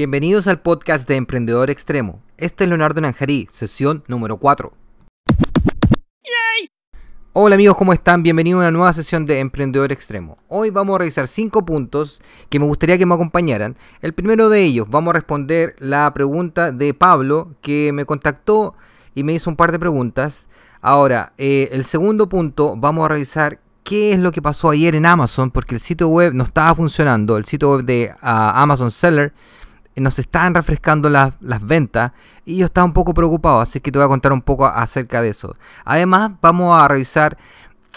[0.00, 2.22] Bienvenidos al podcast de Emprendedor Extremo.
[2.38, 4.72] Este es Leonardo Nanjarí, sesión número 4.
[7.34, 8.22] Hola amigos, ¿cómo están?
[8.22, 10.38] Bienvenidos a una nueva sesión de Emprendedor Extremo.
[10.48, 13.76] Hoy vamos a revisar 5 puntos que me gustaría que me acompañaran.
[14.00, 18.76] El primero de ellos, vamos a responder la pregunta de Pablo que me contactó
[19.14, 20.48] y me hizo un par de preguntas.
[20.80, 25.04] Ahora, eh, el segundo punto, vamos a revisar qué es lo que pasó ayer en
[25.04, 27.36] Amazon, porque el sitio web no estaba funcionando.
[27.36, 29.34] El sitio web de ah, Amazon Seller
[29.96, 32.12] nos estaban refrescando las ventas
[32.44, 35.20] y yo estaba un poco preocupado, así que te voy a contar un poco acerca
[35.20, 35.56] de eso.
[35.84, 37.36] Además, vamos a revisar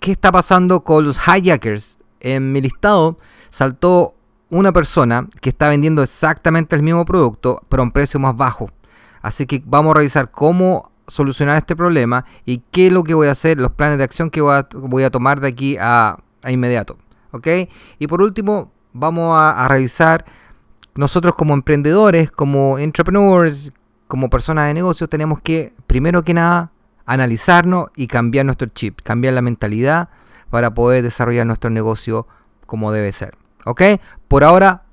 [0.00, 1.98] qué está pasando con los hijackers.
[2.20, 3.18] En mi listado
[3.50, 4.14] saltó
[4.50, 8.70] una persona que está vendiendo exactamente el mismo producto, pero a un precio más bajo.
[9.20, 13.28] Así que vamos a revisar cómo solucionar este problema y qué es lo que voy
[13.28, 16.98] a hacer, los planes de acción que voy a, tomar de aquí a, inmediato.
[17.30, 17.48] ¿Ok?
[17.98, 20.24] Y por último, vamos a revisar
[20.94, 23.72] nosotros como emprendedores, como entrepreneurs,
[24.06, 26.70] como personas de negocio, tenemos que, primero que nada,
[27.06, 30.08] analizarnos y cambiar nuestro chip, cambiar la mentalidad
[30.50, 32.26] para poder desarrollar nuestro negocio
[32.66, 33.36] como debe ser.
[33.64, 33.82] ¿Ok?
[34.28, 34.84] Por ahora,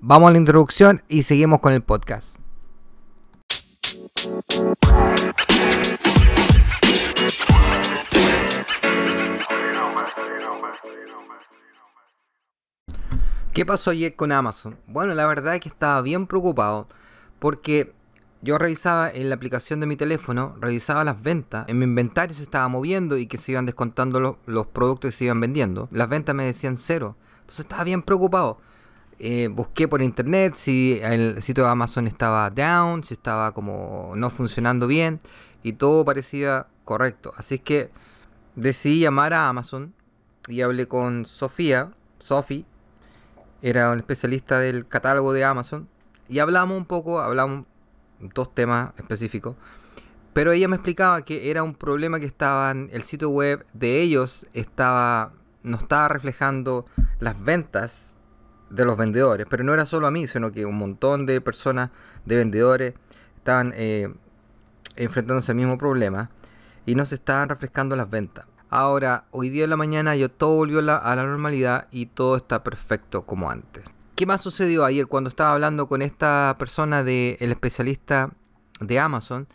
[0.00, 2.38] vamos a la introducción y seguimos con el podcast.
[13.52, 14.78] ¿Qué pasó ayer con Amazon?
[14.86, 16.88] Bueno, la verdad es que estaba bien preocupado
[17.38, 17.92] porque
[18.40, 22.42] yo revisaba en la aplicación de mi teléfono, revisaba las ventas, en mi inventario se
[22.42, 25.86] estaba moviendo y que se iban descontando los, productos que se iban vendiendo.
[25.92, 27.14] Las ventas me decían cero.
[27.40, 28.58] Entonces estaba bien preocupado.
[29.18, 34.30] Eh, busqué por internet si el sitio de Amazon estaba down, si estaba como no
[34.30, 35.20] funcionando bien
[35.62, 37.34] y todo parecía correcto.
[37.36, 37.90] Así que
[38.56, 39.92] decidí llamar a Amazon
[40.48, 42.64] y hablé con Sofía, Sophie,
[43.62, 45.88] era un especialista del catálogo de Amazon
[46.28, 47.64] y hablamos un poco, hablamos
[48.20, 49.56] dos temas específicos,
[50.32, 54.46] pero ella me explicaba que era un problema que estaban, el sitio web de ellos
[54.52, 55.32] estaba,
[55.62, 56.86] no estaba reflejando
[57.20, 58.16] las ventas
[58.70, 61.90] de los vendedores, pero no era solo a mí, sino que un montón de personas,
[62.24, 62.94] de vendedores,
[63.36, 64.12] estaban eh,
[64.96, 66.30] enfrentándose al mismo problema
[66.86, 68.46] y no se estaban refrescando las ventas.
[68.74, 72.64] Ahora, hoy día en la mañana yo todo volvió a la normalidad y todo está
[72.64, 73.84] perfecto como antes.
[74.16, 78.30] ¿Qué más sucedió ayer cuando estaba hablando con esta persona del el especialista
[78.80, 79.46] de Amazon?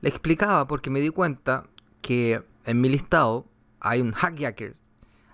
[0.00, 1.64] Le explicaba porque me di cuenta
[2.02, 3.46] que en mi listado
[3.80, 4.76] hay un hacker,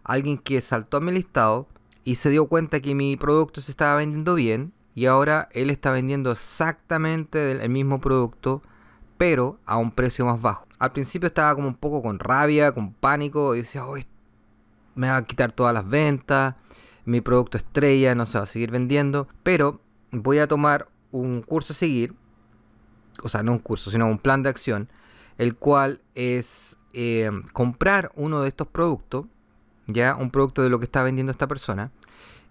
[0.05, 1.69] alguien que saltó a mi listado
[2.05, 5.91] y se dio cuenta que mi producto se estaba vendiendo bien y ahora él está
[5.91, 8.63] vendiendo exactamente el mismo producto
[9.19, 10.68] pero a un precio más bajo.
[10.79, 13.85] Al principio estaba como un poco con rabia, con pánico, y decía,
[14.95, 16.55] me va a quitar todas las ventas,
[17.05, 19.81] mi producto estrella no se va a seguir vendiendo, pero
[20.13, 22.15] voy a tomar un curso a seguir,
[23.23, 24.89] o sea, no un curso, sino un plan de acción,
[25.39, 29.27] el cual es eh, comprar uno de estos productos,
[29.87, 31.91] ya un producto de lo que está vendiendo esta persona,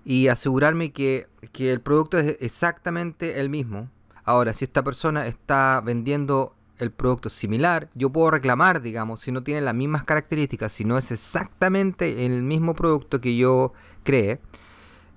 [0.03, 3.89] y asegurarme que, que el producto es exactamente el mismo.
[4.23, 9.43] Ahora, si esta persona está vendiendo el producto similar, yo puedo reclamar, digamos, si no
[9.43, 13.73] tiene las mismas características, si no es exactamente el mismo producto que yo
[14.03, 14.39] cree,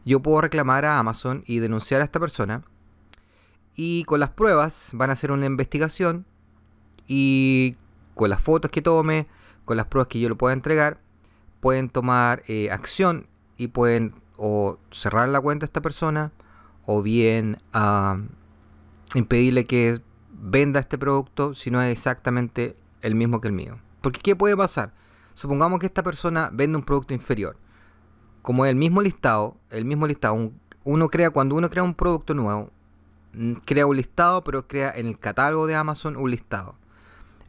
[0.05, 2.63] yo puedo reclamar a Amazon y denunciar a esta persona.
[3.77, 6.27] Y con las pruebas van a hacer una investigación
[7.07, 7.77] y
[8.15, 9.27] con las fotos que tome,
[9.65, 11.01] con las pruebas que yo le pueda entregar,
[11.61, 16.33] pueden tomar eh, acción y pueden o cerrar la cuenta a esta persona
[16.87, 18.19] o bien ah,
[19.15, 20.01] impedirle que
[20.41, 23.79] venda este producto si no es exactamente el mismo que el mío.
[24.01, 24.93] Porque ¿qué puede pasar?
[25.35, 27.57] Supongamos que esta persona vende un producto inferior.
[28.43, 30.53] Como el mismo listado, el mismo listado,
[30.85, 32.71] uno crea, cuando uno crea un producto nuevo,
[33.35, 36.75] mm, crea un listado, pero crea en el catálogo de Amazon un listado.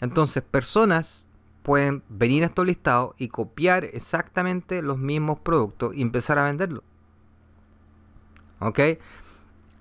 [0.02, 1.28] Entonces, personas
[1.64, 6.84] pueden venir a estos listados y copiar exactamente los mismos productos y empezar a venderlos.
[8.60, 8.80] ¿Ok?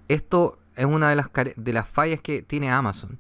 [0.09, 3.19] Esto es una de las, de las fallas que tiene Amazon.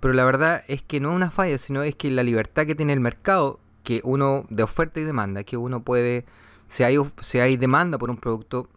[0.00, 2.74] Pero la verdad es que no es una falla, sino es que la libertad que
[2.74, 6.24] tiene el mercado, que uno de oferta y demanda, que uno puede,
[6.68, 8.68] si hay, si hay demanda por un producto,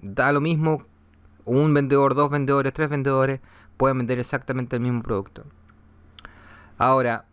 [0.00, 0.82] da lo mismo
[1.44, 3.40] un vendedor, dos vendedores, tres vendedores,
[3.76, 5.44] pueden vender exactamente el mismo producto.
[6.78, 7.26] Ahora,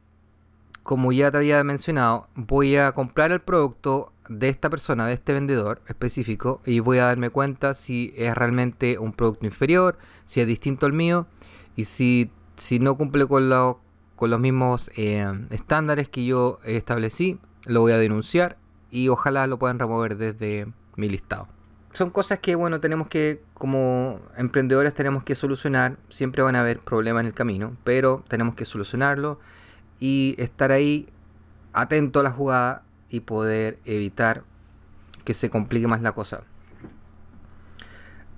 [0.83, 5.33] como ya te había mencionado, voy a comprar el producto de esta persona, de este
[5.33, 10.47] vendedor específico, y voy a darme cuenta si es realmente un producto inferior, si es
[10.47, 11.27] distinto al mío,
[11.75, 13.49] y si, si no cumple con,
[14.15, 18.57] con los mismos eh, estándares que yo establecí, lo voy a denunciar
[18.91, 21.47] y ojalá lo puedan remover desde mi listado.
[21.93, 25.97] son cosas que, bueno, tenemos que, como emprendedores, tenemos que solucionar.
[26.09, 29.39] Siempre van a haber problemas en el camino, pero tenemos que solucionarlo
[29.99, 31.07] y estar ahí
[31.73, 34.43] atento a la jugada y poder evitar
[35.23, 36.41] que se complique más la cosa.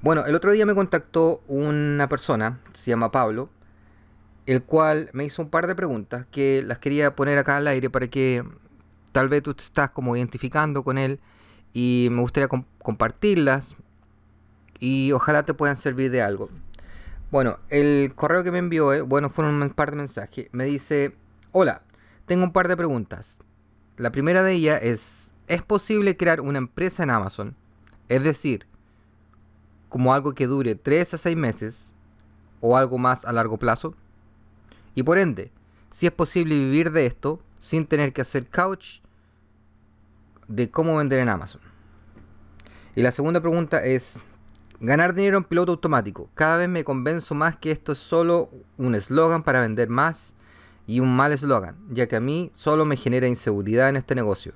[0.01, 3.49] Bueno, el otro día me contactó una persona, se llama Pablo,
[4.45, 7.89] el cual me hizo un par de preguntas que las quería poner acá al aire
[7.89, 8.43] para que
[9.13, 11.21] tal vez tú te estás como identificando con él
[11.71, 13.77] y me gustaría compartirlas
[14.81, 16.49] y ojalá te puedan servir de algo.
[17.31, 20.49] Bueno, el correo que me envió, eh, bueno, fueron un par de mensajes.
[20.51, 21.15] Me dice,
[21.53, 21.81] hola,
[22.25, 23.39] tengo un par de preguntas.
[23.97, 27.55] La primera de ellas es, ¿es posible crear una empresa en Amazon?
[28.09, 28.65] Es decir,
[29.87, 31.93] como algo que dure 3 a 6 meses
[32.59, 33.95] o algo más a largo plazo.
[34.95, 35.51] Y por ende,
[35.91, 38.99] si es posible vivir de esto sin tener que hacer couch
[40.47, 41.61] de cómo vender en Amazon.
[42.95, 44.19] Y la segunda pregunta es,
[44.81, 46.29] ganar dinero en piloto automático.
[46.35, 50.33] Cada vez me convenzo más que esto es solo un eslogan para vender más
[50.87, 54.53] y un mal eslogan, ya que a mí solo me genera inseguridad en este negocio.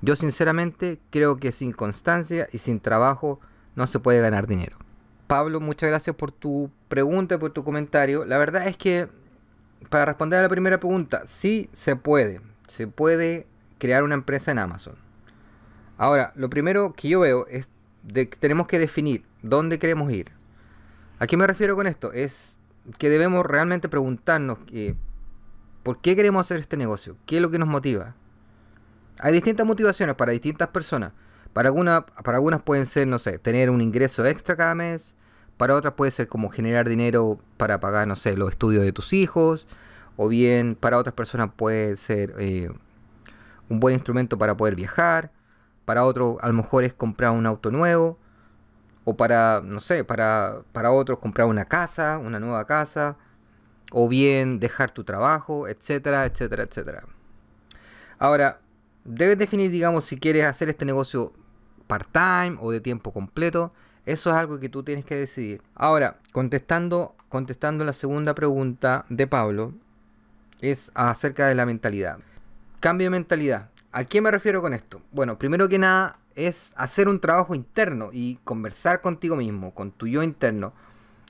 [0.00, 3.40] Yo sinceramente creo que sin constancia y sin trabajo
[3.74, 4.78] no se puede ganar dinero.
[5.26, 8.24] Pablo, muchas gracias por tu pregunta por tu comentario.
[8.24, 9.08] La verdad es que
[9.90, 12.40] para responder a la primera pregunta, sí se puede.
[12.66, 13.46] Se puede
[13.78, 14.94] crear una empresa en Amazon.
[15.96, 17.70] Ahora, lo primero que yo veo es
[18.12, 20.32] que tenemos que definir dónde queremos ir.
[21.18, 22.12] ¿A qué me refiero con esto?
[22.12, 22.58] Es
[22.98, 24.96] que debemos realmente preguntarnos que,
[25.82, 28.14] por qué queremos hacer este negocio, qué es lo que nos motiva.
[29.20, 31.12] Hay distintas motivaciones para distintas personas.
[31.52, 35.14] Para, alguna, para algunas pueden ser, no sé, tener un ingreso extra cada mes.
[35.56, 39.12] Para otras puede ser como generar dinero para pagar, no sé, los estudios de tus
[39.12, 39.66] hijos.
[40.16, 42.70] O bien para otras personas puede ser eh,
[43.68, 45.32] un buen instrumento para poder viajar.
[45.84, 48.18] Para otros a lo mejor es comprar un auto nuevo.
[49.04, 53.16] O para, no sé, para, para otros comprar una casa, una nueva casa.
[53.92, 57.04] O bien dejar tu trabajo, etcétera, etcétera, etcétera.
[58.18, 58.60] Ahora,
[59.04, 61.32] debes definir, digamos, si quieres hacer este negocio
[61.86, 63.72] part-time o de tiempo completo.
[64.06, 65.62] Eso es algo que tú tienes que decidir.
[65.74, 69.74] Ahora, contestando, contestando la segunda pregunta de Pablo,
[70.60, 72.18] es acerca de la mentalidad.
[72.80, 73.70] Cambio de mentalidad.
[73.92, 75.02] ¿A qué me refiero con esto?
[75.12, 80.06] Bueno, primero que nada es hacer un trabajo interno y conversar contigo mismo, con tu
[80.06, 80.72] yo interno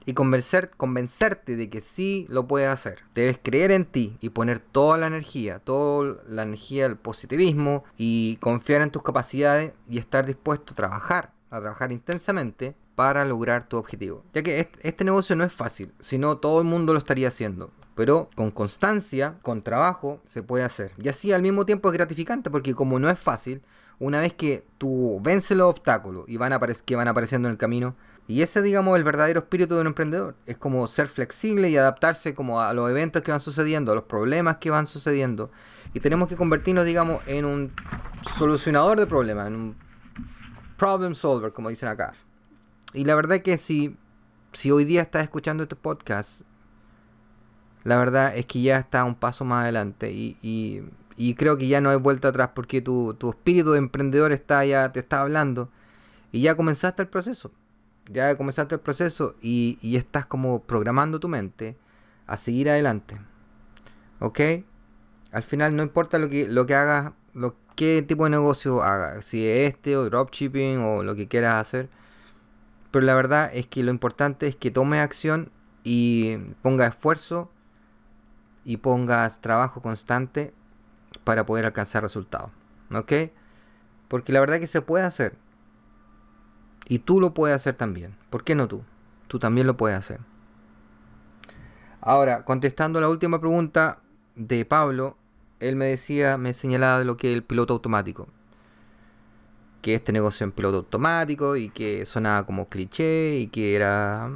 [0.08, 3.00] y convencer, convencerte de que sí lo puedes hacer.
[3.14, 8.36] Debes creer en ti y poner toda la energía, toda la energía del positivismo y
[8.36, 13.76] confiar en tus capacidades y estar dispuesto a trabajar, a trabajar intensamente para lograr tu
[13.76, 14.24] objetivo.
[14.32, 18.30] Ya que este, negocio no es fácil, sino todo el mundo lo estaría haciendo pero
[18.36, 20.92] con constancia, con trabajo, se puede hacer.
[21.02, 23.60] Y así al mismo tiempo es gratificante porque como no es fácil,
[23.98, 27.96] una vez que tú vences los obstáculos y van que van apareciendo en el camino,
[28.28, 30.36] y ese, digamos, el verdadero espíritu de un emprendedor.
[30.44, 34.04] Es como ser flexible y adaptarse como a los eventos que van sucediendo, a los
[34.04, 35.50] problemas que van sucediendo.
[35.94, 37.72] Y tenemos que convertirnos, digamos, en un
[38.36, 39.76] solucionador de problemas, en un
[40.76, 42.12] problem solver, como dicen acá.
[42.92, 43.96] Y la verdad es que si,
[44.52, 46.42] si hoy día estás escuchando este podcast,
[47.84, 50.12] la verdad es que ya está un paso más adelante.
[50.12, 50.36] Y,
[51.16, 54.66] y, creo que ya no hay vuelta atrás porque tu, tu espíritu de emprendedor está
[54.66, 55.70] ya, te está hablando.
[56.30, 57.50] Y ya comenzaste el proceso
[58.10, 61.76] ya comenzaste el proceso y, estás como programando tu mente
[62.26, 63.18] a seguir adelante.
[64.20, 64.40] ¿Ok?
[65.32, 69.24] Al final no importa lo que, lo que hagas, lo, qué tipo de negocio hagas,
[69.24, 71.88] si es este o dropshipping o lo que quieras hacer.
[72.90, 75.50] Pero la verdad es que lo importante es que tomes acción
[75.84, 77.50] y pongas esfuerzo
[78.64, 80.52] y pongas trabajo constante
[81.24, 82.50] para poder alcanzar resultados.
[82.94, 83.12] ¿Ok?
[84.08, 85.36] Porque la verdad es que se puede hacer.
[86.88, 88.16] Y tú lo puedes hacer también.
[88.30, 88.82] ¿Por qué no tú?
[89.28, 90.20] Tú también lo puedes hacer.
[92.00, 94.00] Ahora, contestando la última pregunta
[94.34, 95.16] de Pablo,
[95.60, 98.28] él me decía, me señalaba lo que es el piloto automático.
[99.82, 104.30] Que este negocio en piloto automático y que sonaba como cliché y que era,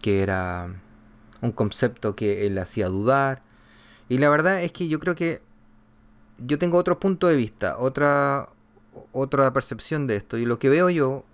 [0.00, 0.80] que era
[1.42, 3.42] un concepto que él hacía dudar.
[4.08, 5.42] Y la verdad es que yo creo que
[6.38, 8.48] yo tengo otro punto de vista, otra,
[9.12, 10.38] otra percepción de esto.
[10.38, 11.24] Y lo que veo yo,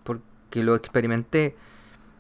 [0.54, 1.56] que lo experimenté.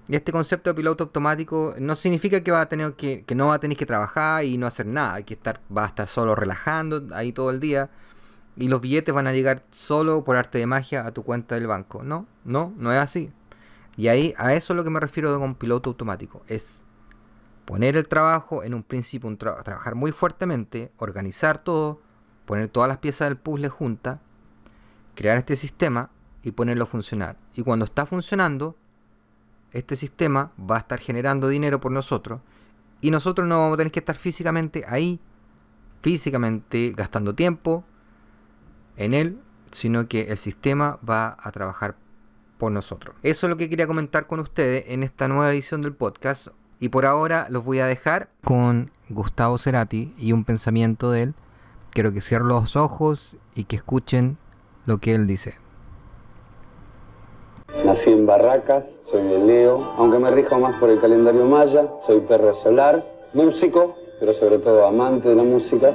[0.08, 3.46] Y este concepto de piloto automático no significa que va a tener que, que no
[3.46, 6.08] va a tener que trabajar y no hacer nada, hay que estar, va a estar
[6.08, 7.90] solo relajando ahí todo el día
[8.56, 11.68] y los billetes van a llegar solo por arte de magia a tu cuenta del
[11.68, 12.02] banco.
[12.02, 13.32] No, no, no es así.
[13.96, 16.82] Y ahí a eso es lo que me refiero con piloto automático, es
[17.64, 22.00] poner el trabajo en un principio, un trabajar muy fuertemente, organizar todo,
[22.46, 24.18] poner todas las piezas del puzzle juntas,
[25.14, 26.10] crear este sistema
[26.44, 27.36] y ponerlo a funcionar.
[27.54, 28.76] Y cuando está funcionando,
[29.72, 32.40] este sistema va a estar generando dinero por nosotros
[33.00, 35.20] y nosotros no vamos a tener que estar físicamente ahí,
[36.00, 37.84] físicamente gastando tiempo
[38.96, 39.38] en él,
[39.72, 41.96] sino que el sistema va a trabajar
[42.58, 43.16] por nosotros.
[43.22, 46.48] Eso es lo que quería comentar con ustedes en esta nueva edición del podcast.
[46.78, 51.34] Y por ahora los voy a dejar con Gustavo Cerati y un pensamiento de él.
[51.90, 54.38] Quiero que cierren los ojos y que escuchen
[54.86, 55.63] lo que él dice.
[57.82, 62.20] Nací en Barracas, soy de Leo, aunque me rijo más por el calendario maya, soy
[62.20, 63.04] perro solar,
[63.34, 65.92] músico, pero sobre todo amante de la música.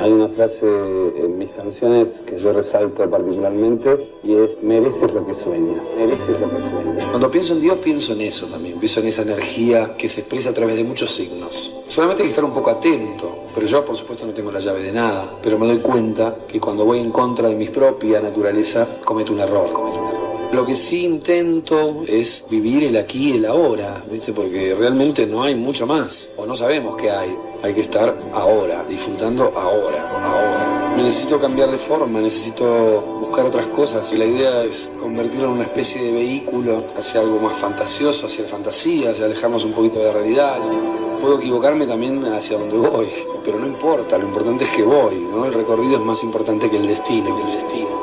[0.00, 5.34] Hay una frase en mis canciones que yo resalto particularmente y es mereces lo que
[5.34, 7.04] sueñas, mereces lo que sueñas.
[7.10, 10.50] Cuando pienso en Dios pienso en eso también, pienso en esa energía que se expresa
[10.50, 11.74] a través de muchos signos.
[11.86, 14.82] Solamente hay que estar un poco atento, pero yo por supuesto no tengo la llave
[14.82, 18.88] de nada, pero me doy cuenta que cuando voy en contra de mi propia naturaleza
[19.04, 20.54] cometo un error, cometo un error.
[20.54, 24.32] Lo que sí intento es vivir el aquí y el ahora, ¿viste?
[24.32, 27.49] Porque realmente no hay mucho más, o no sabemos qué hay.
[27.62, 30.94] Hay que estar ahora, disfrutando ahora, ahora.
[30.96, 35.52] Me necesito cambiar de forma, necesito buscar otras cosas y la idea es convertirlo en
[35.52, 40.10] una especie de vehículo hacia algo más fantasioso, hacia fantasía, hacia alejarnos un poquito de
[40.10, 40.56] realidad.
[41.20, 43.08] Puedo equivocarme también hacia donde voy,
[43.44, 45.44] pero no importa, lo importante es que voy, ¿no?
[45.44, 47.99] El recorrido es más importante que el destino, que el destino.